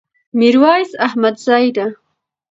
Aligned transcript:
ميرويس 0.39 0.91
احمدزي 1.05 1.65
ده 1.75 1.87